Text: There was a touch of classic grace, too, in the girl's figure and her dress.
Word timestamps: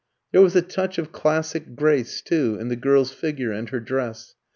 There 0.31 0.41
was 0.41 0.55
a 0.55 0.63
touch 0.63 0.97
of 0.97 1.11
classic 1.11 1.75
grace, 1.75 2.23
too, 2.23 2.57
in 2.59 2.69
the 2.69 2.75
girl's 2.75 3.11
figure 3.11 3.51
and 3.51 3.69
her 3.69 3.79
dress. 3.79 4.33